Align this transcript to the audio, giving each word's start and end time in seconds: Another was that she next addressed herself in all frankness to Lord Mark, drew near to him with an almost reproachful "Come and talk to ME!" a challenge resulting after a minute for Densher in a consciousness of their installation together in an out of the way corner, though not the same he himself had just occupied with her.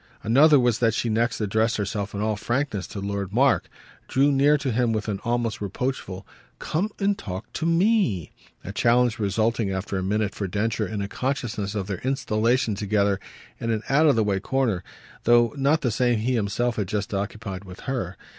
Another 0.23 0.59
was 0.59 0.79
that 0.79 0.95
she 0.95 1.09
next 1.09 1.39
addressed 1.41 1.77
herself 1.77 2.15
in 2.15 2.21
all 2.21 2.35
frankness 2.35 2.87
to 2.87 2.99
Lord 2.99 3.31
Mark, 3.31 3.69
drew 4.07 4.31
near 4.31 4.57
to 4.57 4.71
him 4.71 4.93
with 4.93 5.07
an 5.07 5.19
almost 5.23 5.61
reproachful 5.61 6.25
"Come 6.57 6.89
and 6.97 7.15
talk 7.15 7.53
to 7.53 7.67
ME!" 7.67 8.31
a 8.63 8.71
challenge 8.71 9.19
resulting 9.19 9.69
after 9.69 9.99
a 9.99 10.03
minute 10.03 10.33
for 10.33 10.47
Densher 10.47 10.87
in 10.87 11.03
a 11.03 11.07
consciousness 11.07 11.75
of 11.75 11.85
their 11.85 11.99
installation 11.99 12.73
together 12.73 13.19
in 13.59 13.69
an 13.69 13.83
out 13.89 14.07
of 14.07 14.15
the 14.15 14.23
way 14.23 14.39
corner, 14.39 14.83
though 15.25 15.53
not 15.55 15.81
the 15.81 15.91
same 15.91 16.17
he 16.17 16.33
himself 16.33 16.77
had 16.77 16.87
just 16.87 17.13
occupied 17.13 17.63
with 17.63 17.81
her. 17.81 18.17